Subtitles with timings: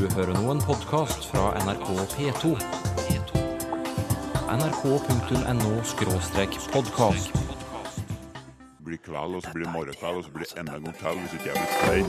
[0.00, 2.56] Du hører nå en podkast fra NRK P2.
[4.48, 7.28] nrk.no-podkast.
[8.80, 11.48] Blir kveld, og så blir morgenkveld, og så blir enda en gang til hvis ikke
[11.50, 12.08] jeg blir stein.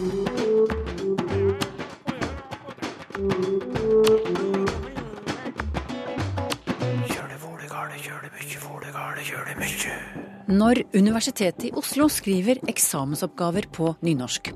[10.51, 14.49] Når Universitetet i Oslo skriver eksamensoppgaver på nynorsk,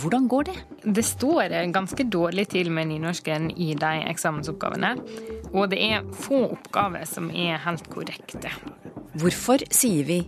[0.00, 0.54] hvordan går det?
[0.96, 4.94] Det står ganske dårlig til med nynorsken i de eksamensoppgavene.
[5.52, 8.54] Og det er få oppgaver som er helt korrekte.
[9.20, 10.22] Hvorfor sier vi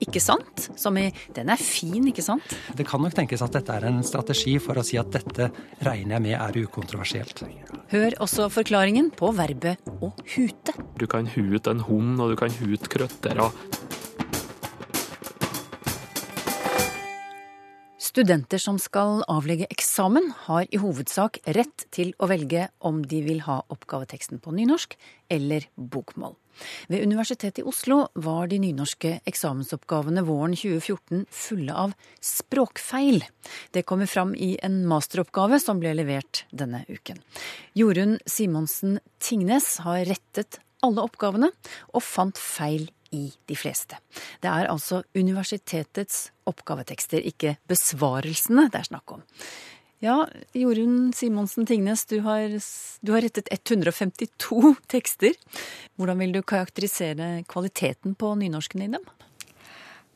[0.00, 0.70] ikke sant?
[0.80, 2.56] Som i 'den er fin', ikke sant?
[2.74, 5.50] Det kan nok tenkes at dette er en strategi for å si at dette
[5.82, 7.42] regner jeg med er ukontroversielt.
[7.90, 10.72] Hør også forklaringen på verbet å hute.
[10.96, 13.52] Du kan hute en hund, og du kan hute krøttere.
[18.10, 23.44] Studenter som skal avlegge eksamen, har i hovedsak rett til å velge om de vil
[23.44, 24.96] ha oppgaveteksten på nynorsk
[25.30, 26.34] eller bokmål.
[26.90, 33.22] Ved Universitetet i Oslo var de nynorske eksamensoppgavene våren 2014 fulle av språkfeil.
[33.70, 37.22] Det kommer fram i en masteroppgave som ble levert denne uken.
[37.78, 41.54] Jorunn Simonsen Tingnes har rettet alle oppgavene
[41.94, 43.98] og fant feil i de fleste.
[44.42, 49.24] Det er altså universitetets oppgavetekster, ikke besvarelsene det er snakk om.
[50.00, 50.22] Ja,
[50.56, 52.48] Jorunn Simonsen Tingnes, du har,
[53.04, 55.36] du har rettet 152 tekster.
[56.00, 59.04] Hvordan vil du karakterisere kvaliteten på nynorsken i dem?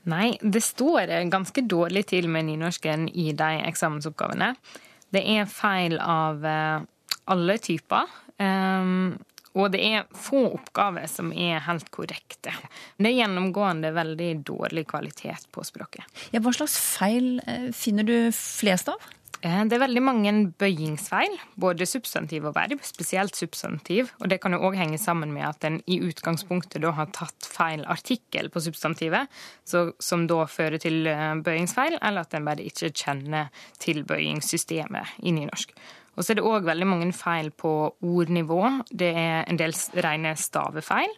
[0.09, 4.51] Nei, det står ganske dårlig til med nynorsken i de eksamensoppgavene.
[5.13, 6.89] Det er feil av eh,
[7.33, 8.11] alle typer.
[8.41, 9.15] Um,
[9.55, 12.55] og det er få oppgaver som er helt korrekte.
[12.99, 16.07] Det er gjennomgående veldig dårlig kvalitet på språket.
[16.35, 19.13] Ja, hva slags feil eh, finner du flest av?
[19.45, 24.11] Eh, det er veldig mange bøyingsfeil, både substantiv og verb, spesielt substantiv.
[24.23, 27.47] Og det kan jo òg henge sammen med at en i utgangspunktet da har tatt
[27.47, 29.29] feil artikkel på substantivet,
[29.69, 33.53] så, som da fører til eh, bøyingsfeil, eller at en bare ikke kjenner
[33.85, 35.77] tilbøyingssystemet i nynorsk.
[36.15, 37.73] Og så er det òg veldig mange feil på
[38.05, 38.61] ordnivå.
[38.91, 41.17] Det er en del rene stavefeil.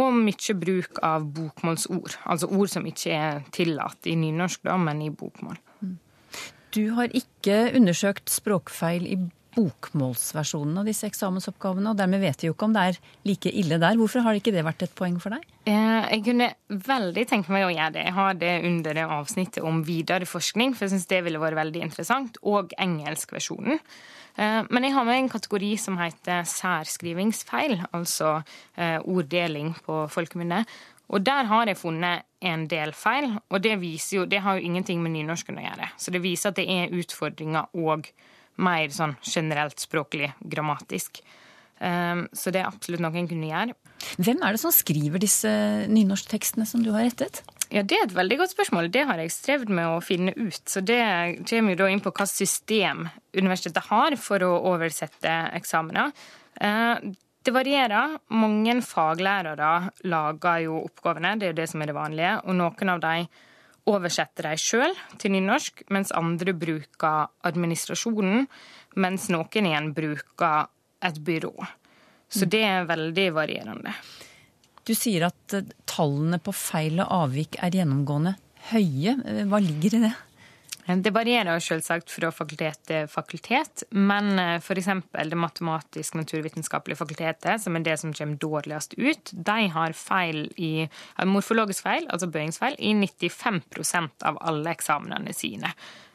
[0.00, 2.16] Og mye bruk av bokmålsord.
[2.24, 5.60] Altså ord som ikke er tillatt i nynorsk, da, men i bokmål.
[6.72, 9.18] Du har ikke undersøkt språkfeil i
[9.52, 13.76] bokmålsversjonen av disse eksamensoppgavene, og dermed vet vi jo ikke om det er like ille
[13.82, 13.98] der.
[14.00, 15.44] Hvorfor har ikke det vært et poeng for deg?
[15.68, 18.06] Eh, jeg kunne veldig tenke meg å gjøre det.
[18.08, 21.60] Jeg har det under det avsnittet om videre forskning, for jeg syns det ville vært
[21.60, 22.40] veldig interessant.
[22.48, 23.82] Og engelskversjonen.
[24.36, 28.38] Eh, men jeg har med en kategori som heter særskrivingsfeil, altså
[28.76, 30.64] eh, orddeling på folkemunne.
[31.12, 33.76] Og der har jeg funnet en del feil, og det,
[34.14, 35.90] jo, det har jo ingenting med nynorsken å gjøre.
[36.00, 38.08] Så det viser at det er utfordringer og
[38.62, 41.20] mer sånn generelt språklig grammatisk.
[41.82, 43.76] Eh, så det er absolutt noe en kunne gjøre.
[44.18, 45.50] Hvem er det som skriver disse
[45.92, 47.44] nynorsktekstene som du har rettet?
[47.72, 48.90] Ja, Det er et veldig godt spørsmål.
[48.92, 50.60] Det har jeg strevd med å finne ut.
[50.68, 51.00] Så Det
[51.48, 56.12] kommer jo da inn på hva system universitetet har for å oversette eksamener.
[56.60, 56.98] Eh,
[57.42, 58.18] det varierer.
[58.28, 62.34] Mange faglærere lager jo oppgavene, det er jo det som er det vanlige.
[62.44, 63.26] Og noen av dem
[63.86, 68.46] oversetter de sjøl til nynorsk, mens andre bruker administrasjonen.
[68.96, 70.68] Mens noen igjen bruker
[71.02, 71.56] et byrå.
[72.28, 73.94] Så det er veldig varierende.
[74.88, 78.36] Du sier at eh, tallene på feil og avvik er gjennomgående
[78.72, 79.16] høye.
[79.22, 80.12] Eh, hva ligger i det?
[80.82, 84.88] Det varierer selvsagt fra fakultet til fakultet, men eh, f.eks.
[85.14, 90.88] det matematisk-naturvitenskapelige fakultetet, som er det som kommer dårligst ut, de har feil i,
[91.30, 95.70] morfologisk feil, altså bøyingsfeil, i 95% av alle eksamenene sine.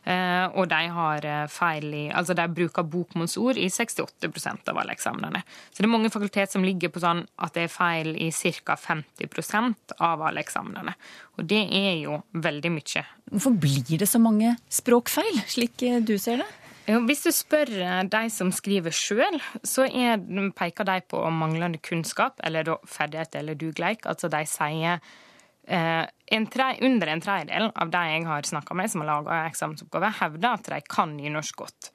[0.07, 4.95] Eh, og de har eh, feil i Altså de bruker bokmålsord i 68% av alle
[4.95, 5.41] eksamenene.
[5.68, 8.78] Så det er mange fakultet som ligger på sånn at det er feil i ca.
[8.79, 10.95] 50% av alle eksamenene.
[11.35, 13.03] Og det er jo veldig mye.
[13.34, 16.50] Hvorfor blir det så mange språkfeil, slik eh, du ser det?
[16.88, 17.68] Hvis du spør
[18.07, 20.21] de som skriver sjøl, så er,
[20.56, 24.07] peker de på manglende kunnskap eller ferdighet eller dugleik.
[24.07, 25.01] Altså de sier
[25.68, 30.14] en tre, under en tredjedel av de jeg har snakka med som har laga eksamensoppgave,
[30.22, 31.90] hevder at de kan nynorsk godt.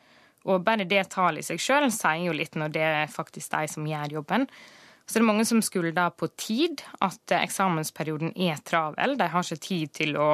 [0.44, 3.68] Og bare det tallet i seg sjøl sier jo litt når det er faktisk de
[3.70, 4.48] som gjør jobben.
[5.06, 9.16] Så det er mange som skulder på tid, at eksamensperioden er travel.
[9.18, 10.28] De har ikke tid til å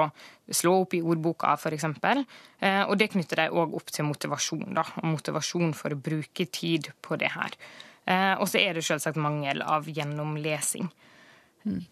[0.55, 1.87] slå opp i ordboka, f.eks.
[2.61, 4.85] Eh, og det knytter de òg opp til motivasjon, da.
[5.01, 7.57] Og motivasjon for å bruke tid på det her.
[8.05, 10.93] Eh, og så er det selvsagt mangel av gjennomlesing.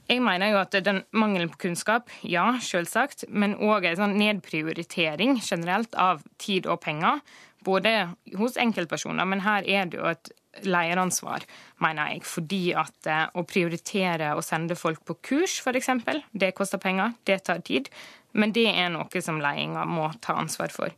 [0.08, 5.38] Jeg mener jo at den mangelen på kunnskap, ja, selvsagt, men òg en sånn nedprioritering
[5.40, 7.22] generelt av tid og penger
[7.66, 7.92] både
[8.38, 10.30] hos enkeltpersoner, men her er det jo et
[10.64, 11.44] leieransvar,
[11.82, 12.22] mener jeg.
[12.28, 15.90] Fordi at eh, å prioritere å sende folk på kurs, f.eks.,
[16.32, 17.90] det koster penger, det tar tid.
[18.36, 20.92] Men det er noe som ledelsen må ta ansvar for.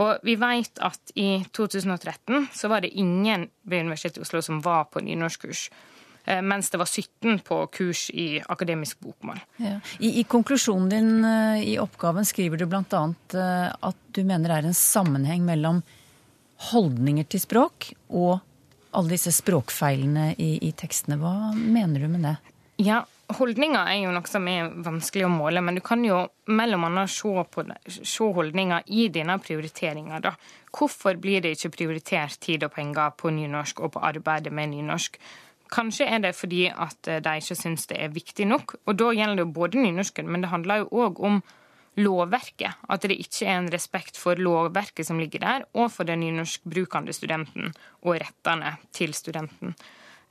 [0.00, 4.62] Og vi vet at i 2013 så var det ingen ved Universitetet i Oslo som
[4.62, 5.68] var på nynorskkurs.
[6.24, 9.40] Eh, mens det var 17 på kurs i akademisk bokmål.
[9.56, 9.76] Ja.
[9.98, 13.04] I, I, konklusjonen din eh, i oppgaven skriver du bl.a.
[13.80, 15.82] at du mener det er en sammenheng mellom
[16.70, 18.38] holdninger til språk og
[18.94, 21.18] alle disse språkfeilene i, i tekstene.
[21.20, 22.36] Hva mener du med det?
[22.82, 26.18] Ja, Holdninger er jo noe som er vanskelig å måle, men du kan jo
[26.52, 30.20] mellom annet se, på det, se holdninger i dine prioriteringer.
[30.20, 30.34] Da.
[30.68, 35.16] Hvorfor blir det ikke prioritert tid og penger på nynorsk og på arbeidet med nynorsk?
[35.74, 38.76] Kanskje er det fordi at de ikke syns det er viktig nok.
[38.86, 41.42] Og da gjelder det jo både nynorsken, men det handler jo òg om
[42.00, 42.80] lovverket.
[42.90, 47.14] At det ikke er en respekt for lovverket som ligger der, og for den nynorskbrukende
[47.14, 49.74] studenten og rettene til studenten.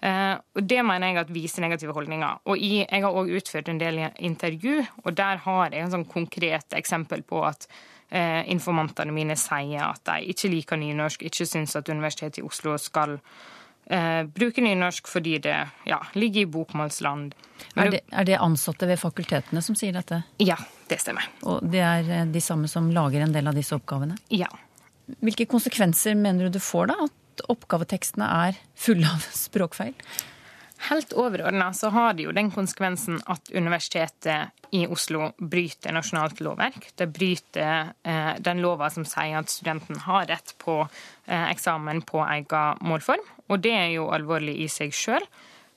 [0.03, 2.41] Uh, og Det mener jeg at viser negative holdninger.
[2.45, 6.75] Og Jeg har òg utført en del intervju, og der har jeg en sånn konkret
[6.75, 7.67] eksempel på at
[8.11, 12.75] uh, informantene mine sier at de ikke liker nynorsk, ikke syns at Universitetet i Oslo
[12.77, 13.15] skal
[13.85, 15.57] eh, bruker nynorsk fordi det
[15.89, 17.35] ja, ligger i bokmålsland.
[17.75, 20.23] Er det, er det, ansatte ved fakultetene som sier dette?
[20.43, 20.57] Ja,
[20.89, 21.27] det stemmer.
[21.47, 24.17] Og det er eh, de samme som lager en del av disse oppgavene?
[24.33, 24.49] Ja.
[25.23, 29.95] Hvilke konsekvenser mener du du får da, at oppgavetekstene er fulle av språkfeil?
[30.89, 36.89] Helt overordna så har det jo den konsekvensen at Universitetet i Oslo bryter nasjonalt lovverk.
[36.97, 42.23] Det bryter eh, den lova som sier at studenten har rett på eh, eksamen på
[42.25, 43.23] egen målform.
[43.49, 45.25] Og det er jo alvorlig i seg sjøl.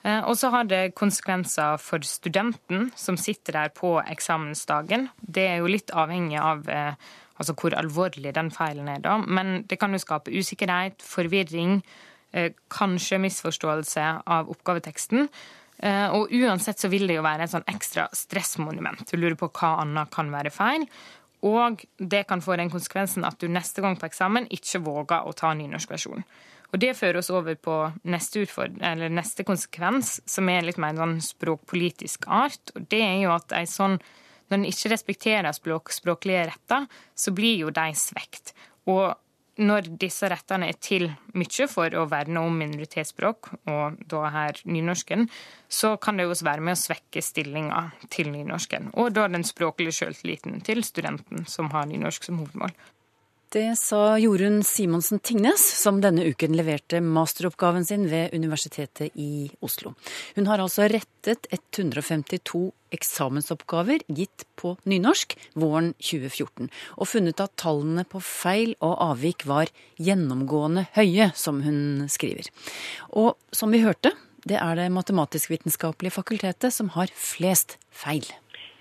[0.02, 5.10] Eh, og så har det konsekvenser for studenten som sitter der på eksamensdagen.
[5.20, 9.18] Det er jo litt avhengig av eh, altså hvor alvorlig den feilen er, da.
[9.20, 11.82] Men det kan jo skape usikkerhet, forvirring
[12.36, 15.28] Eh, kanskje misforståelse av oppgaveteksten.
[15.78, 19.04] Eh, og uansett så vil det jo være et sånn ekstra stressmonument.
[19.10, 20.86] Du lurer på hva annet kan være feil.
[21.46, 25.34] Og det kan få den konsekvensen at du neste gang på eksamen ikke våger å
[25.36, 26.24] ta nynorskversjonen.
[26.74, 27.74] Og det fører oss over på
[28.10, 28.42] neste,
[29.14, 32.72] neste konsekvens, som er litt mer sånn språkpolitisk art.
[32.74, 34.00] Og det er jo at sånn
[34.46, 36.86] når en ikke respekterer språk, språklige retter,
[37.18, 38.52] så blir jo de svekt.
[38.86, 39.14] Og
[39.56, 41.06] når disse rettene er til
[41.36, 45.28] mye for å verne om minoritetsspråk, og da her nynorsken,
[45.68, 48.92] så kan det jo være med å svekke stillinga til nynorsken.
[49.00, 52.76] Og da den språklige sjøltilliten til studenten som har nynorsk som hovedmål.
[53.56, 59.94] Det sa Jorunn Simonsen Tingnes, som denne uken leverte masteroppgaven sin ved Universitetet i Oslo.
[60.36, 62.60] Hun har altså rettet 152
[62.92, 66.68] eksamensoppgaver gitt på nynorsk våren 2014,
[67.00, 72.52] og funnet at tallene på feil og avvik var gjennomgående høye, som hun skriver.
[73.16, 74.12] Og som vi hørte,
[74.44, 78.28] det er det matematisk-vitenskapelige fakultetet som har flest feil.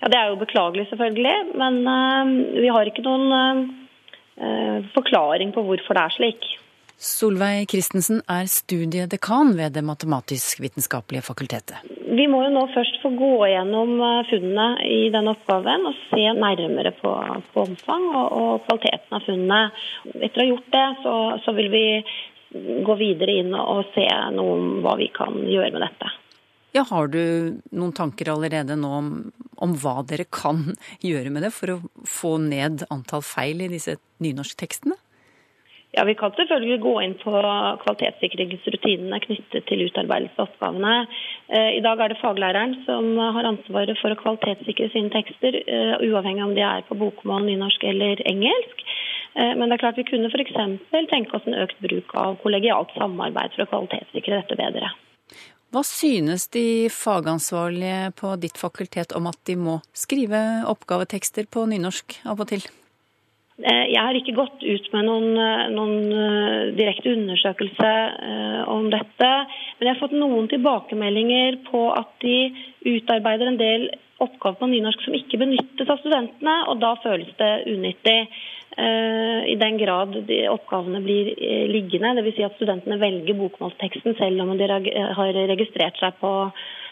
[0.04, 3.82] Ja, Det er jo beklagelig, selvfølgelig, men uh, vi har ikke noen uh
[4.92, 6.48] forklaring på hvorfor det er slik.
[6.96, 11.82] Solveig Christensen er studiedekan ved Det matematisk-vitenskapelige fakultetet.
[12.16, 16.24] Vi må jo nå først få gå gjennom eh, funnene i denne oppgaven og se
[16.38, 17.12] nærmere på,
[17.52, 19.60] på omfang og, og, kvaliteten av funnene.
[20.14, 21.84] Etter å ha gjort det, så, så vil vi
[22.86, 26.14] gå videre inn og se noe om hva vi kan gjøre med dette.
[26.76, 29.10] Ja, Har du noen tanker allerede nå om,
[29.64, 30.74] om, hva dere kan
[31.08, 34.98] gjøre med det for å få ned antall feil i disse nynorsktekstene?
[35.96, 37.32] Ja, Vi kan selvfølgelig gå inn på
[37.80, 41.06] kvalitetssikringsrutinene knyttet til utarbeidelse av oppgavene.
[41.48, 46.04] Eh, I dag er det faglæreren som har ansvaret for å kvalitetssikre sine tekster, uavhengig
[46.04, 48.84] uavhengig om de er på bokmål, nynorsk eller engelsk.
[49.38, 50.60] Eh, men det er klart vi kunne f.eks.
[50.92, 54.92] tenke oss en økt bruk av kollegialt samarbeid for å kvalitetssikre dette bedre.
[55.74, 62.20] Hva synes de fagansvarlige på ditt fakultet om at de må skrive oppgavetekster på nynorsk
[62.30, 62.66] av og til?
[63.56, 67.92] Eh, jeg har ikke gått ut med noen, eh, noen eh, direkte undersøkelse
[68.68, 69.30] om dette.
[69.78, 72.50] Men jeg har fått noen tilbakemeldinger på at de
[72.84, 73.88] utarbeider en del
[74.20, 78.18] oppgaver på nynorsk som ikke benyttes av studentene, og da føles det unyttig.
[78.76, 82.34] Eh, i den grad de oppgavene blir eh, liggende, dvs.
[82.36, 86.32] Si at studentene velger bokmålsteksten selv om de har registrert seg på,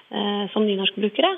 [0.08, 1.34] eh, som nynorskbrukere.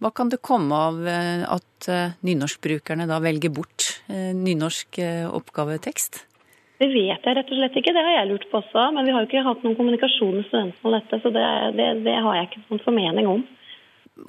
[0.00, 1.86] Hva kan det komme av at
[2.26, 4.98] nynorskbrukerne da velger bort nynorsk
[5.30, 6.18] oppgavetekst?
[6.82, 8.88] Det vet jeg rett og slett ikke, det har jeg lurt på også.
[8.96, 11.46] Men vi har jo ikke hatt noen kommunikasjon med studentene om dette, så det,
[11.78, 13.46] det, det har jeg ikke noen formening om.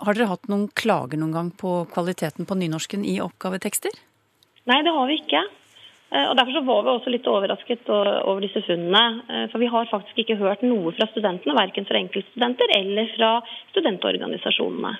[0.05, 3.97] Har dere hatt noen klager noen gang på kvaliteten på nynorsken i oppgavetekster?
[4.69, 5.43] Nei, det har vi ikke.
[6.13, 9.23] Eh, og Derfor så var vi også litt overrasket over disse funnene.
[9.27, 13.33] Eh, for vi har faktisk ikke hørt noe fra studentene, verken fra enkeltstudenter eller fra
[13.73, 14.93] studentorganisasjonene.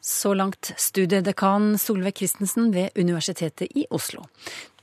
[0.00, 4.22] Så langt studiedekan Solveig Christensen ved Universitetet i Oslo.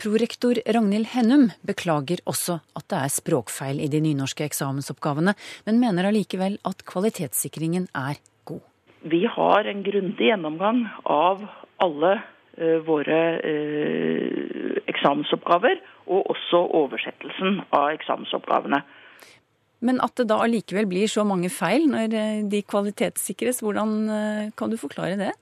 [0.03, 5.34] Prorektor Ragnhild Hennum beklager også at det er språkfeil i de nynorske eksamensoppgavene,
[5.65, 8.60] men mener allikevel at kvalitetssikringen er god.
[9.07, 11.48] Vi har en grundig gjennomgang av
[11.79, 12.17] alle
[12.85, 18.81] våre uh, eksamensoppgaver, og også oversettelsen av eksamensoppgavene.
[19.85, 24.45] Men at det da allikevel blir så mange feil når eh, de kvalitetssikres, hvordan eh,
[24.57, 25.33] kan du forklare det?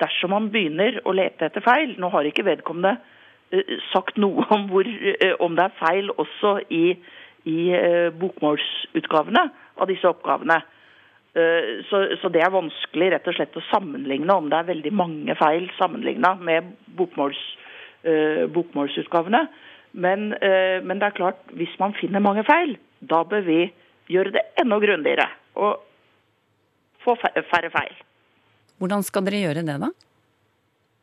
[0.00, 2.96] Dersom man begynner å lete etter feil Nå har ikke vedkommende
[3.54, 4.88] eh, sagt noe om, hvor,
[5.44, 6.96] om det er feil også i,
[7.46, 7.58] i
[8.20, 9.46] bokmålsutgavene
[9.78, 10.58] av disse oppgavene.
[11.36, 15.34] Så, så, det er vanskelig rett og slett å sammenligne om det er veldig mange
[15.36, 17.40] feil sammenligna med bokmåls,
[18.54, 19.42] bokmålsutgavene.
[20.00, 23.58] Men, men, det er klart, hvis man finner mange feil, da bør vi
[24.08, 25.28] gjøre det enda grundigere
[25.60, 25.84] og
[27.04, 27.94] få færre feil.
[28.80, 29.90] Hvordan skal dere gjøre det, da?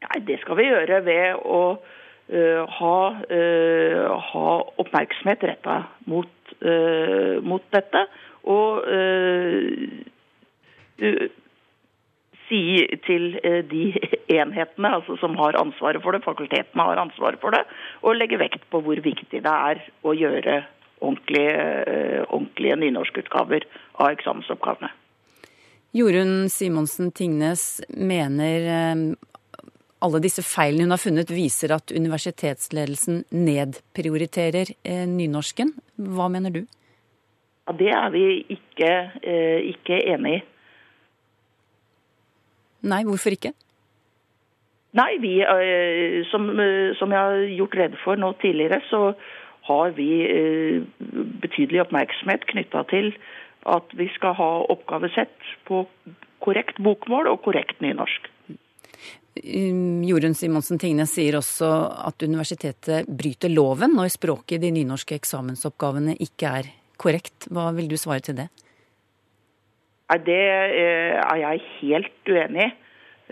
[0.03, 2.97] Nei, Det skal vi gjøre ved å uh, ha,
[3.31, 4.47] uh, ha,
[4.83, 5.79] oppmerksomhet retta
[6.11, 8.05] mot, uh, mot, dette.
[8.43, 8.83] Og
[12.47, 12.61] si
[13.07, 13.33] til
[13.69, 13.83] de
[14.39, 17.63] enhetene altså som har ansvaret for det, fakultetene har ansvaret for det,
[18.03, 20.63] og legge vekt på hvor viktig det er å gjøre
[21.03, 23.65] ordentlige, eh, ordentlige nynorskutgaver
[23.99, 24.91] av eksamensoppgavene.
[25.93, 29.03] Jorunn Simonsen Tingnes mener eh,
[30.03, 35.75] alle disse feilene hun har funnet, viser at universitetsledelsen nedprioriterer eh, nynorsken.
[35.95, 36.63] Hva mener du?
[37.63, 38.89] Ja, det er vi ikke,
[39.71, 40.39] ikke enig i.
[42.83, 43.53] Nei, hvorfor ikke?
[44.93, 45.37] Nei, vi,
[46.29, 46.51] som,
[46.99, 49.15] som jeg har gjort rede for nå tidligere, så
[49.67, 50.83] har vi eh,
[51.41, 53.13] betydelig oppmerksomhet knytta til
[53.69, 55.85] at vi skal ha oppgavesett på
[56.43, 58.27] korrekt bokmål og korrekt nynorsk.
[59.33, 61.69] Um, Jorunn Simonsen Tingnes sier også
[62.05, 66.69] at universitetet bryter loven når språket i de nynorske eksamensoppgavene ikke er
[67.01, 67.47] korrekt.
[67.49, 68.51] Hva vil du svare til det?
[70.21, 72.71] Det eh, er jeg helt uenig i.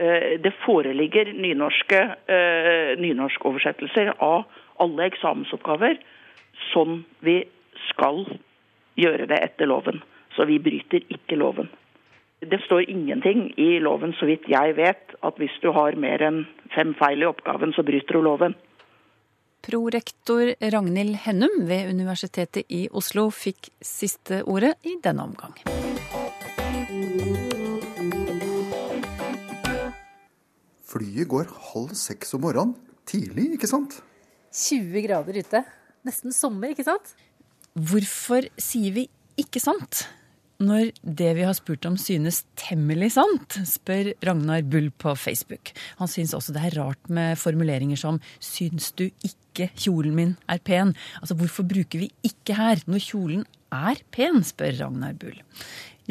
[0.01, 1.99] Eh, det foreligger nynorske
[3.01, 4.47] nynorskoversettelser av
[4.81, 5.99] alle eksamensoppgaver
[6.71, 7.41] sånn vi
[7.89, 8.23] skal
[8.99, 10.01] gjøre det etter loven.
[10.35, 11.69] Så vi bryter ikke loven.
[12.41, 16.43] Det står ingenting i loven, så vidt jeg vet, at hvis du har mer enn
[16.73, 18.55] fem feil i oppgaven, så bryter du loven.
[19.61, 25.53] Prorektor Ragnhild Hennum ved Universitetet i Oslo fikk siste ordet i denne omgang.
[30.91, 32.75] Flyet går halv seks om morgenen.
[33.07, 34.01] Tidlig, ikke sant?
[34.51, 35.61] 20 grader ute.
[36.07, 37.13] Nesten sommer, ikke sant?
[37.71, 39.05] Hvorfor sier vi
[39.39, 40.05] ikke sant?
[40.61, 45.71] Når det vi har spurt om synes temmelig sant, spør Ragnar Bull på Facebook.
[45.97, 50.59] Han syns også det er rart med formuleringer som 'syns du ikke kjolen min er
[50.59, 50.93] pen'?
[51.21, 55.39] Altså hvorfor bruker vi ikke her, når kjolen er pen, spør Ragnar Bull.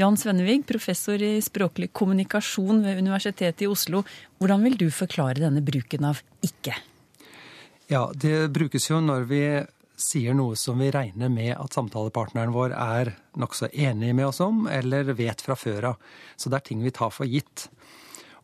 [0.01, 4.01] Jan Svennevig, professor i språklig kommunikasjon ved Universitetet i Oslo.
[4.41, 6.73] Hvordan vil du forklare denne bruken av ikke?
[7.93, 9.43] Ja, det brukes jo når vi
[10.01, 14.65] sier noe som vi regner med at samtalepartneren vår er nokså enig med oss om,
[14.73, 16.01] eller vet fra før av.
[16.41, 17.69] Så det er ting vi tar for gitt.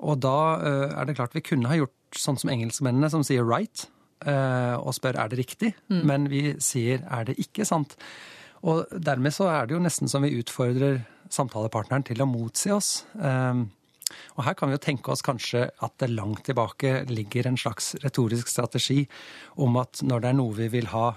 [0.04, 3.48] Og da eh, er det klart vi kunne ha gjort sånn som engelskmennene, som sier
[3.48, 3.88] 'right',
[4.28, 6.04] eh, og spør er det riktig, mm.
[6.04, 7.96] men vi sier 'er det ikke sant'?
[8.66, 13.04] Og dermed så er det jo nesten som vi utfordrer samtalepartneren til å motsi oss.
[13.14, 13.68] Um,
[14.36, 17.94] og her kan vi jo tenke oss kanskje at det langt tilbake ligger en slags
[18.04, 19.04] retorisk strategi
[19.62, 21.08] om at når det er noe vi vil ha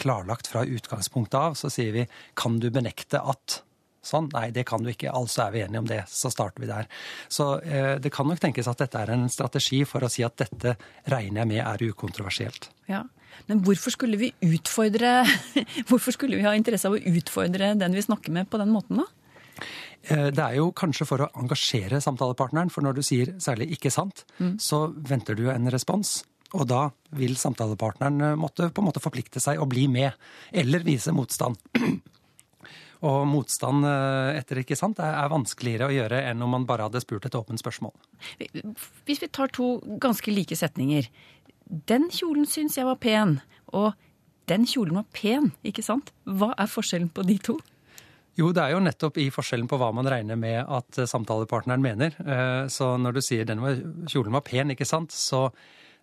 [0.00, 2.06] klarlagt fra utgangspunktet av, så sier vi
[2.38, 3.60] kan du benekte at
[4.02, 4.28] sånn?
[4.34, 5.12] Nei, det kan du ikke.
[5.14, 6.00] Altså er vi enige om det.
[6.10, 6.88] Så starter vi der.
[7.32, 10.38] Så eh, det kan nok tenkes at dette er en strategi for å si at
[10.42, 10.74] dette
[11.12, 12.70] regner jeg med er ukontroversielt.
[12.90, 13.04] Ja,
[13.48, 15.22] Men hvorfor skulle vi utfordre
[15.88, 19.02] Hvorfor skulle vi ha interesse av å utfordre den vi snakker med, på den måten,
[19.02, 19.08] da?
[20.08, 23.92] Eh, det er jo kanskje for å engasjere samtalepartneren, for når du sier særlig 'ikke
[23.94, 24.56] sant', mm.
[24.58, 26.24] så venter du en respons.
[26.52, 30.12] Og da vil samtalepartneren eh, måtte på en måte forplikte seg og bli med,
[30.52, 31.56] eller vise motstand.
[33.02, 37.02] Og motstand eh, etter ikke sant, er vanskeligere å gjøre enn om man bare hadde
[37.02, 37.90] spurt et åpent spørsmål.
[39.08, 41.08] Hvis vi tar to ganske like setninger.
[41.72, 43.38] Den kjolen syns jeg var pen,
[43.72, 43.94] og
[44.50, 46.10] den kjolen var pen, ikke sant?
[46.28, 47.54] Hva er forskjellen på de to?
[48.36, 52.16] Jo, det er jo nettopp i forskjellen på hva man regner med at samtalepartneren mener.
[52.20, 55.46] Eh, så når du sier den var, kjolen var pen, ikke sant, så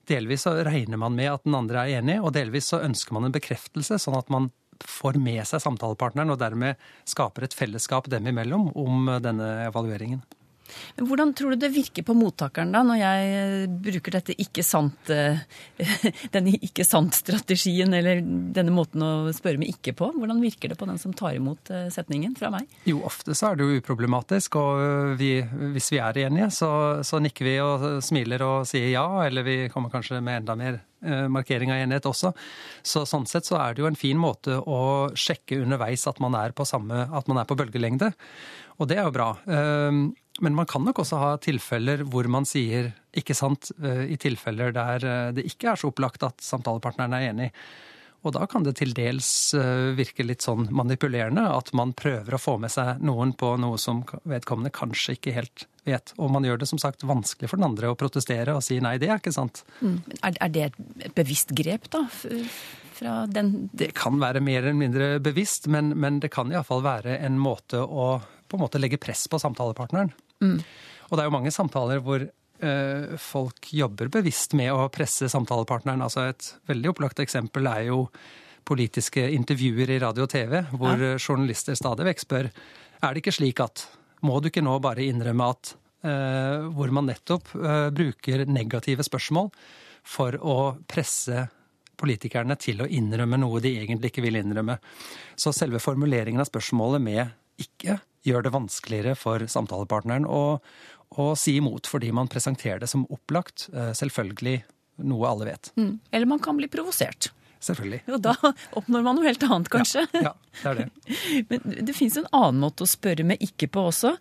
[0.10, 3.28] delvis så regner man med at den andre er enig, og delvis så ønsker man
[3.28, 4.50] en bekreftelse, sånn at man
[4.86, 10.22] får med seg samtalepartneren og dermed skaper et fellesskap dem imellom om denne evalueringen.
[10.98, 14.64] Men Hvordan tror du det virker på mottakeren da, når jeg eh, bruker dette ikke
[14.66, 15.42] sant, eh,
[16.36, 18.22] denne ikke sant-strategien, eller
[18.56, 20.12] denne måten å spørre med ikke på?
[20.18, 22.68] Hvordan virker det på den som tar imot eh, setningen fra meg?
[22.90, 25.38] Jo, ofte så er det jo uproblematisk, og vi,
[25.76, 26.72] hvis vi er enige, så,
[27.06, 30.80] så, nikker vi og smiler og sier ja, eller vi kommer kanskje med enda mer
[31.32, 32.34] markering av enighet også.
[32.84, 34.80] Så sånn sett så er det jo en fin måte å
[35.16, 38.10] sjekke underveis at man er på, samme, at man er på bølgelengde.
[38.84, 39.30] Og det er jo bra.
[40.42, 44.74] Men man kan nok også ha tilfeller hvor man sier 'ikke sant' eh, i tilfeller
[44.74, 47.52] der eh, det ikke er så opplagt at samtalepartneren er enig.
[48.28, 52.42] Og da kan det til dels eh, virke litt sånn manipulerende at man prøver å
[52.42, 56.14] få med seg noen på noe som vedkommende kanskje ikke helt vet.
[56.20, 58.98] Og man gjør det som sagt vanskelig for den andre å protestere og si nei,
[59.00, 59.64] det er ikke sant.
[59.80, 60.02] Mm.
[60.20, 62.04] Er, det et bevisst grep, da?
[63.00, 67.22] Fra den Det kan være mer eller mindre bevisst, men, men det kan iallfall være
[67.24, 68.18] en måte å
[68.50, 70.10] på en måte legge press på samtalepartneren.
[70.44, 70.60] Mm.
[71.10, 76.04] Og det er jo mange samtaler hvor eh, folk jobber bevisst med å presse samtalepartneren.
[76.06, 78.06] Altså et veldig opplagt eksempel er jo
[78.70, 81.16] politiske intervjuer i radio og TV, hvor ja.
[81.18, 82.50] journalister stadig vekk spør
[83.00, 83.88] er det ikke slik at
[84.28, 85.70] Må du ikke nå bare innrømme at
[86.04, 89.48] eh, Hvor man nettopp eh, bruker negative spørsmål
[90.04, 90.58] for å
[90.90, 91.46] presse
[92.00, 94.78] politikerne til å innrømme noe de egentlig ikke vil innrømme.
[95.36, 100.60] Så selve formuleringen av spørsmålet med ikke gjør det vanskeligere for samtalepartneren å,
[101.16, 104.62] å si imot fordi man presenterer det som opplagt, eh, selvfølgelig
[105.10, 105.72] noe alle vet.
[105.80, 105.94] Mm.
[106.12, 107.32] Eller man kan bli provosert.
[107.60, 108.06] Selvfølgelig.
[108.16, 108.34] Og da
[108.80, 110.06] oppnår man noe helt annet, kanskje.
[110.16, 110.90] Ja, ja det er det.
[111.50, 114.14] Men det fins en annen måte å spørre med ikke på også.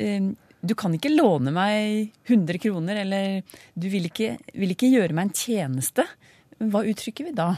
[0.00, 0.32] Eh,
[0.64, 3.42] du kan ikke låne meg 100 kroner, eller
[3.76, 6.06] du vil ikke, vil ikke gjøre meg en tjeneste.
[6.60, 7.50] Hva uttrykker vi da?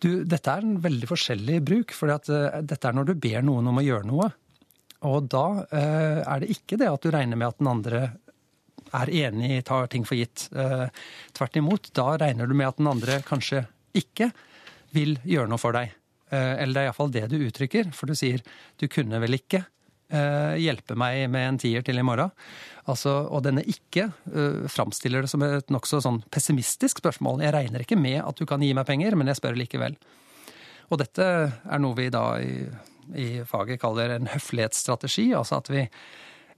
[0.00, 1.92] Du, dette er en veldig forskjellig bruk.
[1.96, 4.30] For uh, dette er når du ber noen om å gjøre noe.
[5.06, 8.02] Og da eh, er det ikke det at du regner med at den andre
[8.96, 10.48] er enig, tar ting for gitt.
[10.56, 10.88] Eh,
[11.36, 13.66] tvert imot, da regner du med at den andre kanskje
[13.98, 14.32] ikke
[14.96, 15.94] vil gjøre noe for deg.
[16.30, 18.42] eller det er iallfall det du uttrykker, for du sier
[18.76, 19.62] du kunne vel ikke
[20.08, 22.32] hjelpe meg med en tier til i morgen.
[22.88, 27.42] Altså, og denne ikke uh, framstiller det som et nokså sånn pessimistisk spørsmål.
[27.44, 29.98] Jeg regner ikke med at du kan gi meg penger, men jeg spør likevel.
[30.88, 32.62] Og dette er noe vi da i,
[33.16, 35.30] i faget kaller en høflighetsstrategi.
[35.36, 35.84] Altså at vi,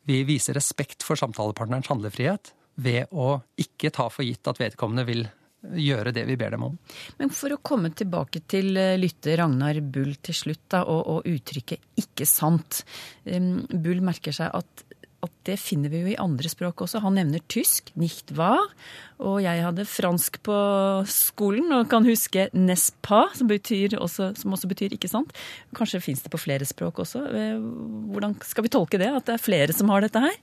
[0.09, 5.27] vi viser respekt for samtalepartnerens handlefrihet ved å ikke ta for gitt at vedkommende vil
[5.61, 6.77] gjøre det vi ber dem om.
[7.21, 11.29] Men for å komme tilbake til eh, lytter Ragnar Bull til slutt, da, og, og
[11.29, 12.83] uttrykket 'ikke sant'.
[13.27, 14.85] Bull merker seg at
[15.21, 17.03] at det finner vi jo i andre språk også.
[17.05, 18.71] Han nevner tysk, nicht wahr.
[19.21, 20.57] Og jeg hadde fransk på
[21.11, 25.35] skolen og kan huske n'est pas, som, også, som også betyr ikke sant.
[25.77, 27.27] Kanskje fins det på flere språk også.
[27.29, 27.61] Eh,
[28.15, 29.11] hvordan skal vi tolke det?
[29.13, 30.39] At det er flere som har dette her?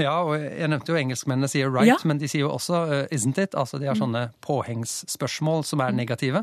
[0.00, 1.98] Ja, og jeg nevnte jo engelskmennene sier right, ja.
[2.08, 3.52] men de sier jo også uh, isn't it?
[3.54, 6.00] Altså de har sånne påhengsspørsmål som er mm.
[6.00, 6.42] negative.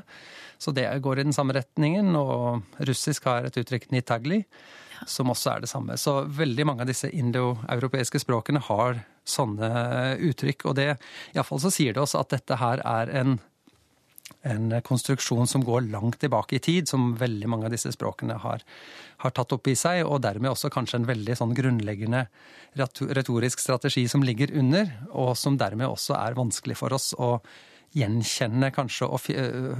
[0.61, 2.13] Så det går i den samme retningen.
[2.15, 4.43] Og russisk har et uttrykk nitagli
[5.07, 5.97] som også er det samme.
[5.97, 9.69] Så veldig mange av disse indoeuropeiske språkene har sånne
[10.29, 10.67] uttrykk.
[10.69, 10.89] Og det,
[11.35, 13.37] iallfall så sier det oss at dette her er en,
[14.47, 18.65] en konstruksjon som går langt tilbake i tid, som veldig mange av disse språkene har,
[19.23, 22.25] har tatt opp i seg, og dermed også kanskje en veldig sånn grunnleggende
[22.77, 27.35] retorisk strategi som ligger under, og som dermed også er vanskelig for oss å
[27.91, 29.25] gjenkjenne kanskje og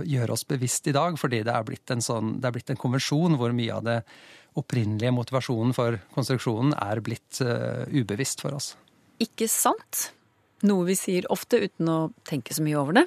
[0.03, 2.79] gjøre oss bevisst i dag, fordi det er blitt en, sånn, det er blitt en
[2.79, 3.97] konvensjon hvor mye av det
[4.59, 8.73] opprinnelige motivasjonen for konstruksjonen er blitt uh, ubevisst for oss.
[9.21, 10.09] Ikke sant?
[10.67, 13.05] Noe vi sier ofte uten å tenke så mye over det.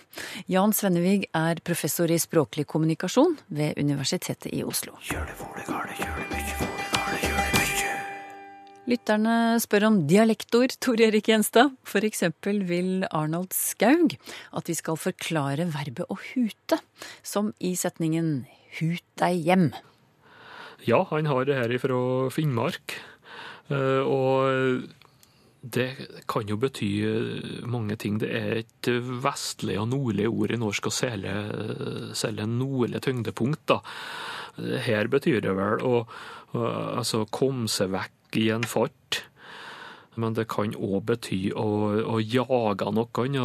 [0.51, 4.97] Jan Svennevig er professor i språklig kommunikasjon ved Universitetet i Oslo.
[5.07, 7.93] Gjør det for det gale, gjør det mye, for det gale, gjør det mye.
[8.91, 11.73] Lytterne spør om dialektord, Tor Erik Gjenstad.
[11.89, 14.19] For eksempel vil Arnold Skaug
[14.53, 16.83] at vi skal forklare verbet å hute,
[17.23, 18.45] som i setningen
[18.81, 19.69] hut deg hjem.
[20.85, 21.99] Ja, han har det her fra
[22.35, 22.99] Finnmark.
[23.73, 24.85] Eh, og
[25.65, 25.89] det
[26.29, 26.91] kan jo bety
[27.65, 28.19] mange ting.
[28.21, 28.91] Det er et
[29.25, 31.35] vestlig og nordlig ord i norsk å selge,
[32.17, 33.65] selge nordlig tyngdepunkt.
[33.73, 33.81] da.
[34.85, 36.05] Her betyr det vel å
[36.55, 39.25] altså, komme seg vekk i en fart.
[40.21, 41.67] Men det kan òg bety å,
[42.15, 43.39] å, jage noen,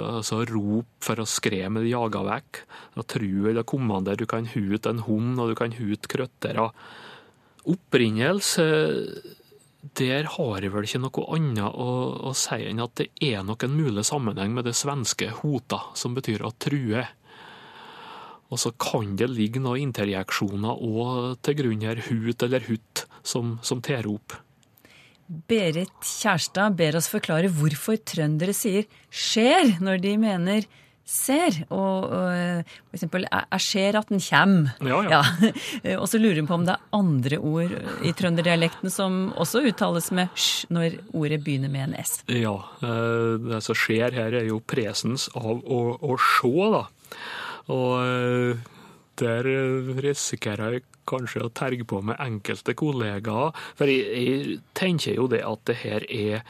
[0.00, 2.60] altså rop for å skremme eller jage vekk.
[2.96, 4.22] True tru eller kommandere.
[4.22, 6.70] Du kan hute en hund, og du kan hute krøttere.
[7.64, 8.68] Opprinnelse
[9.98, 11.88] der har jeg vel ikke noe annet å,
[12.30, 16.16] å si enn at det er nok en mulig sammenheng med det svenske hota, som
[16.16, 17.04] betyr å true.
[18.48, 23.58] Og så kan det ligge noen interjeksjoner òg til grunn her, hut eller hutt, som,
[23.64, 24.38] som opp.
[25.24, 30.66] Berit Kjærstad ber oss forklare hvorfor trøndere sier 'skjer' når de mener
[31.04, 31.64] 'ser'.
[31.72, 34.68] Og, og for eksempel 'jeg ser at den kjem'.
[34.84, 35.22] Ja, ja.
[36.00, 37.72] Og så lurer hun på om det er andre ord
[38.04, 42.22] i trønderdialekten som også uttales med 'sj' når ordet begynner med en s.
[42.28, 46.84] Ja, eh, det som skjer her er jo presens av å, å se, da.
[47.72, 48.56] Og eh,
[49.16, 49.46] der
[50.04, 53.54] risikerer jeg kanskje å terge på med enkelte kollegaer.
[53.78, 56.44] For jeg, jeg tenker jo det at det her er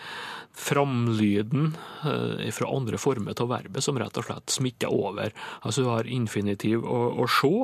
[0.55, 1.73] framlyden
[2.07, 5.35] eh, fra andre former av verbet som rett og slett smitter over.
[5.63, 7.55] Altså du har infinitiv å, å se,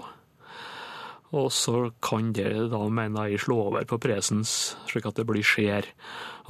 [1.31, 5.47] og så kan det da, mener jeg, slå over på presens, slik at det blir
[5.47, 5.87] skjer.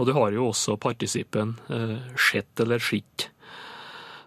[0.00, 3.29] Og du har jo også partisippen eh, skjett eller skitt.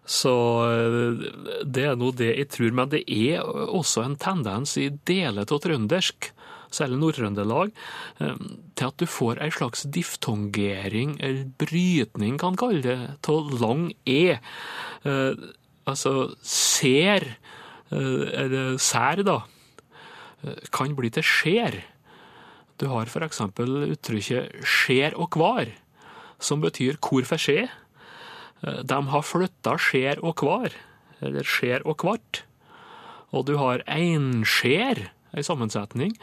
[0.06, 0.34] Så
[0.68, 1.26] eh,
[1.63, 2.76] det er nå det jeg tror.
[2.76, 6.32] Men det er også en tendens i deler av trøndersk,
[6.74, 7.74] særlig Nord-Trøndelag,
[8.20, 13.92] eh, til at du får ei slags diftongering, eller brytning, kan kalle det, av lang
[14.06, 14.39] e.
[15.04, 15.52] Eh,
[15.84, 17.26] Altså ser,
[17.92, 19.42] eller sær, da,
[20.72, 21.76] kan bli til skjer.
[22.80, 25.74] Du har eksempel uttrykket skjer og kvar,
[26.39, 27.68] som betyr hvor for skje.
[28.63, 30.76] De har flytta skjer og kvar,
[31.23, 32.43] eller skjer og kvart.
[33.34, 36.13] Og du har einskjær, ei sammensetning.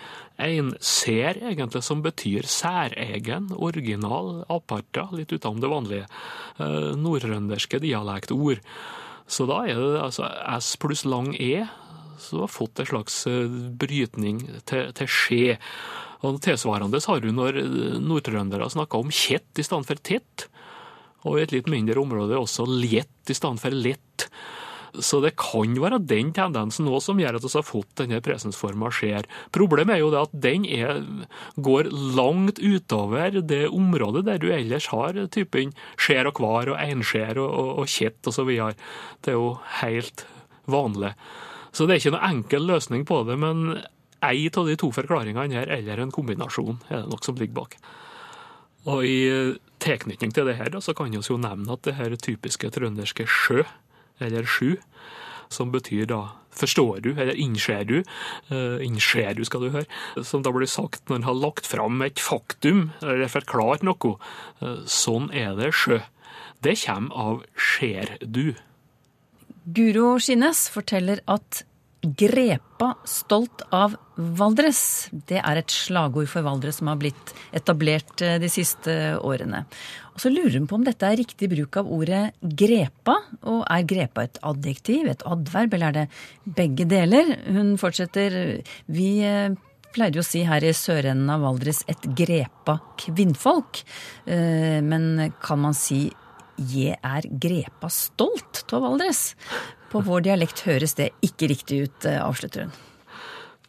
[0.41, 6.07] Einser, egentlig, som betyr særegen, original, aparta, litt utenom det vanlige.
[7.01, 8.63] nordrønderske dialektord.
[9.31, 10.27] Så da er det altså
[10.59, 11.67] S pluss lang E,
[12.21, 13.49] så du har fått en slags eh,
[13.81, 15.59] brytning til, til skje.
[16.27, 17.63] Og Tilsvarende har du når
[18.03, 20.49] nordtrøndere snakker om kjett i stedet for tett.
[21.29, 24.27] Og i et litt mindre område også lett i stedet for lett.
[24.99, 28.91] Så det kan være den tendensen nå som gjør at vi har fått denne presensforma
[28.95, 29.29] skjer.
[29.55, 31.05] Problemet er jo det at den er,
[31.55, 37.39] går langt utover det området der du ellers har typen skjer og kvar og einskjær
[37.39, 38.51] og, og, og kjett osv.
[39.23, 39.55] Det er jo
[39.85, 40.27] helt
[40.71, 41.15] vanlig.
[41.71, 43.79] Så det er ikke noen enkel løsning på det, men
[44.27, 47.77] ei av de to forklaringene her, eller en kombinasjon, er det nok som ligger bak.
[48.91, 49.21] Og i
[49.81, 53.65] tilknytning til det her, så kan vi jo nevne at det her typiske trønderske sjø,
[54.21, 54.77] eller sju,
[55.51, 56.21] som betyr da
[56.55, 58.01] forstår du, eller innser du,
[58.51, 59.89] uh, innser du skal du høre,
[60.27, 64.17] som da blir sagt når en har lagt fram et faktum, eller forklart noe.
[64.63, 66.01] Uh, sånn er det sjø.
[66.61, 68.53] Det kommer av ser du.
[69.71, 71.63] Guro Skinnes forteller at
[72.01, 75.11] Grepa stolt av Valdres.
[75.13, 79.67] Det er et slagord for Valdres som har blitt etablert de siste årene.
[80.15, 83.19] Og Så lurer hun på om dette er riktig bruk av ordet grepa.
[83.45, 87.35] Og er grepa et adjektiv, et adverb, eller er det begge deler?
[87.53, 88.63] Hun fortsetter.
[88.89, 89.11] Vi
[89.93, 93.83] pleide jo å si her i sørenden av Valdres et grepa kvinnfolk.
[94.25, 96.07] Men kan man si
[96.57, 99.35] je er grepa stolt av Valdres?
[99.91, 102.79] På vår dialekt høres det ikke riktig ut, avslutter hun.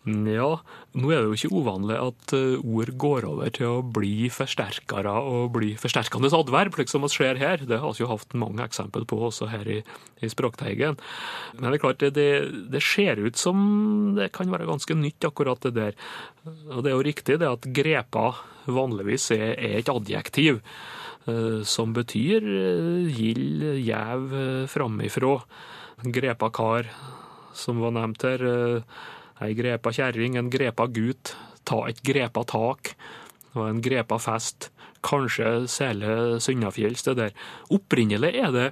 [0.01, 0.55] Ja,
[0.97, 5.51] nå er det jo ikke uvanlig at ord går over til å bli forsterkere og
[5.53, 7.61] bli forsterkende adverb, slik som vi ser her.
[7.69, 9.77] Det har vi jo hatt mange eksempel på også her i,
[10.25, 10.97] i Språkteigen.
[11.53, 12.25] Men det er klart, det,
[12.73, 15.99] det, ser ut som det kan være ganske nytt, akkurat det der.
[16.73, 18.31] Og det er jo riktig det at grepa
[18.65, 20.63] vanligvis er, er et adjektiv
[21.69, 22.41] som betyr
[23.13, 24.33] gild, gjev
[24.73, 25.35] framifrå.
[26.03, 26.87] Grepa kar,
[27.53, 28.43] som var nevnt her.
[29.41, 31.33] Ei grepa kjerring, en grepa gutt,
[31.65, 32.93] ta et grepa tak
[33.55, 34.69] og en grepa fest.
[35.01, 37.31] Kanskje særlig Synnafjells, det der.
[37.73, 38.67] Opprinnelig er det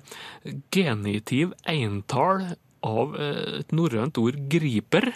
[0.73, 2.51] genitiv eintall
[2.85, 5.09] av et norrønt ord griper,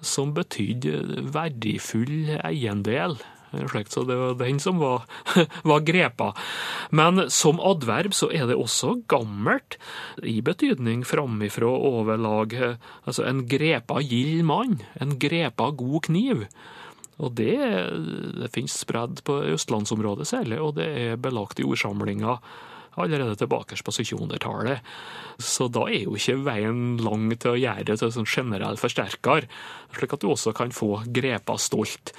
[0.00, 3.18] som betydde verdifull eiendel.
[3.50, 5.06] Slikt, så det var den som var,
[5.66, 6.30] var grepa.
[6.94, 9.78] Men som adverb så er det også gammelt,
[10.22, 12.54] i betydning framifrå overlag.
[13.04, 16.46] Altså en grepa gild mann, en grepa god kniv.
[17.20, 17.58] Og det,
[18.40, 22.38] det finnes spredd på østlandsområdet særlig, og det er belagt i ordsamlinga
[23.00, 24.80] allerede tilbake på 1700-tallet.
[25.38, 29.46] Så da er jo ikke veien lang til å gjøre det til en generell forsterker,
[29.96, 32.14] slik at du også kan få grepa stolt.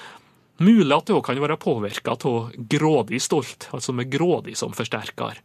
[0.61, 5.41] Mulig at det òg kan være påvirka av grådig stolt, altså med grådig som forsterker.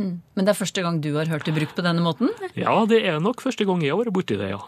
[0.00, 0.20] Mm.
[0.34, 2.32] Men det er første gang du har hørt det brukt på denne måten?
[2.58, 4.60] Ja, det er nok første gang jeg har vært borti det, ja.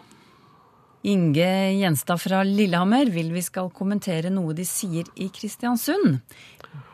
[1.02, 1.46] Inge
[1.80, 6.20] Gjenstad fra Lillehammer vil vi skal kommentere noe de sier i Kristiansund.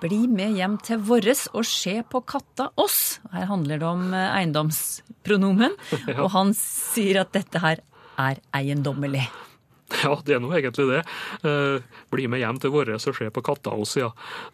[0.01, 3.19] Bli med hjem til vårres og se på katta oss.
[3.35, 5.77] Her handler det om eh, eiendomspronomen,
[6.23, 7.85] og han sier at dette her
[8.19, 9.27] er eiendommelig.
[10.05, 11.01] Ja, det er nå egentlig det.
[11.49, 14.11] Eh, bli med hjem til våre og se på Kattaås, ja.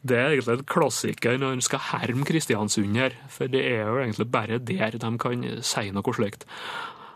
[0.07, 4.01] Det er egentlig en klassiker når en skal herme Kristiansund her, for det er jo
[4.03, 6.47] egentlig bare der de kan si noe slikt.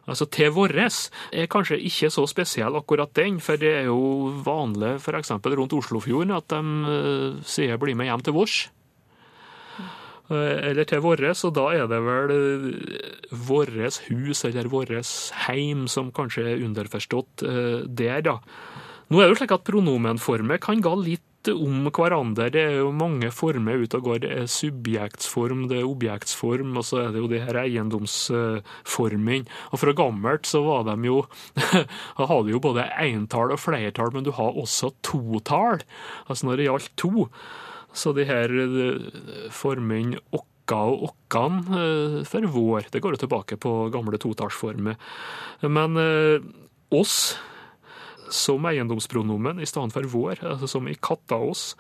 [0.09, 4.97] Altså, Til våres er kanskje ikke så spesiell akkurat den, for det er jo vanlig
[5.03, 5.35] f.eks.
[5.45, 6.63] rundt Oslofjorden at de
[6.95, 8.69] eh, sier 'bli med hjem til vårs'.
[10.29, 13.15] Eh, Eller til våres, og da er det vel eh,
[13.49, 15.15] våres hus eller våres
[15.47, 18.39] heim som kanskje er underforstått eh, der, da.
[19.09, 22.51] Nå er det jo slik at pronomenformer kan gå litt om hverandre.
[22.53, 24.19] Det er jo mange former ute og går.
[24.21, 29.47] Det er subjektsform, det er objektsform, og så er det jo de her eiendomsformene.
[29.73, 31.23] Og fra gammelt så var de jo
[32.19, 35.81] Da hadde jo både entall og flertall, men du har også totall.
[36.29, 37.31] Altså når det gjaldt to.
[37.95, 43.59] Så de her eh, formene okka og okkan eh, for vår, det går jo tilbake
[43.61, 44.99] på gamle totallsformer.
[45.67, 46.49] Men eh,
[46.95, 47.39] oss
[48.29, 51.73] som eiendomspronomen i stedet for vår, altså som i kattaås,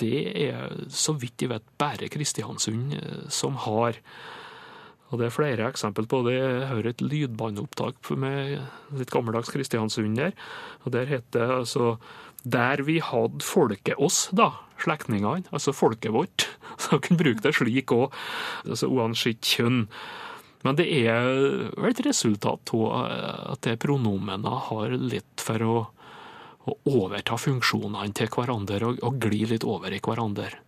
[0.00, 2.96] det er så vidt jeg vet bare Kristiansund
[3.30, 4.00] som har.
[5.12, 6.34] Og det er flere eksempel på det.
[6.40, 8.56] Jeg hører et lydbåndopptak med
[8.98, 10.34] litt gammeldags Kristiansund der.
[10.82, 11.96] Og der heter det altså
[12.42, 14.50] Der vi hadde folket oss, da,
[14.82, 16.48] slektningene, altså folket vårt.
[16.82, 18.14] Så kan bruke det slik òg,
[18.66, 19.84] altså uansett kjønn.
[20.64, 21.26] Men det er
[21.76, 22.94] vel et resultat av
[23.52, 25.76] at det pronomene har litt for å,
[26.64, 30.62] å overta funksjonene til hverandre og, og gli litt over i hverandre.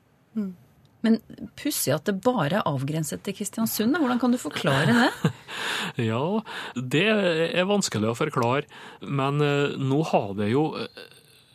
[1.06, 1.18] Men
[1.58, 3.94] pussig at det bare er avgrenset til Kristiansund.
[4.00, 5.32] Hvordan kan du forklare det?
[6.10, 6.42] Ja,
[6.74, 8.66] det er vanskelig å forklare,
[9.00, 11.04] men eh, nå har det jo eh,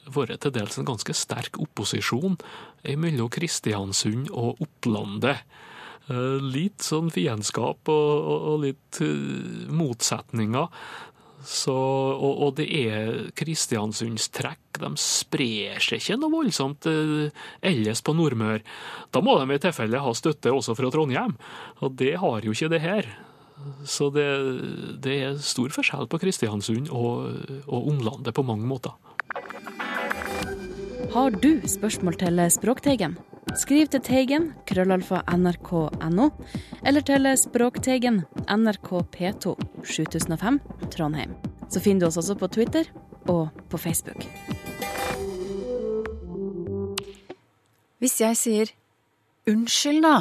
[0.10, 2.40] vært til dels en ganske sterk opposisjon
[2.98, 5.46] mellom Kristiansund og Opplandet.
[6.10, 10.68] Eh, Litt sånn fiendskap og, og, litt eh, motsetninger.
[11.42, 14.78] Så, og, og det er Kristiansunds trekk.
[14.78, 18.62] De sprer seg ikke noe voldsomt eh, ellers på Nordmøre.
[19.14, 21.38] Da må de i tilfelle ha støtte også fra Trondheim,
[21.82, 23.10] og det har jo ikke det her.
[23.86, 24.26] Så det,
[25.06, 27.28] det er stor forskjell på Kristiansund og,
[27.68, 28.96] og omlandet på mange måter.
[31.12, 33.18] Har du spørsmål til Språkteigen?
[33.60, 36.30] Skriv til Teigen, krøllalfa nrk.no,
[36.88, 40.60] eller til Språkteigen, NRK P2, 7005,
[40.94, 41.34] Trondheim.
[41.70, 42.88] Så finner du oss også på Twitter
[43.28, 44.24] og på Facebook.
[48.00, 48.72] Hvis jeg sier
[49.52, 50.16] unnskyld, da,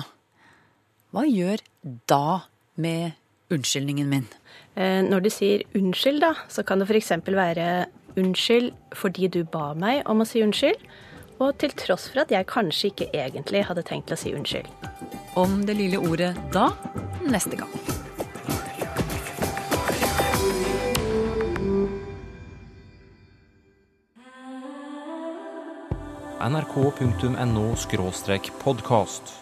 [1.14, 1.62] hva gjør
[2.11, 2.40] da
[2.76, 3.14] med
[3.50, 4.26] unnskyldningen min?
[4.76, 7.12] Eh, Når du sier unnskyld, da, så kan det f.eks.
[7.26, 7.87] være
[8.18, 10.82] unnskyld fordi du ba meg om å si unnskyld,
[11.40, 14.68] og til tross for at jeg kanskje ikke egentlig hadde tenkt å si unnskyld.
[15.40, 16.68] Om det lille ordet da
[17.28, 17.72] neste gang.
[26.40, 27.74] nrk.no
[28.64, 29.39] podkast.